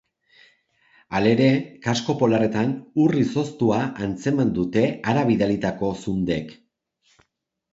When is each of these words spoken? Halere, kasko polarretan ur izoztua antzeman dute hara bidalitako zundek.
Halere, 1.17 1.49
kasko 1.87 2.15
polarretan 2.21 2.73
ur 3.03 3.13
izoztua 3.25 3.83
antzeman 4.07 4.55
dute 4.57 4.87
hara 5.13 5.27
bidalitako 5.29 5.91
zundek. 6.07 6.51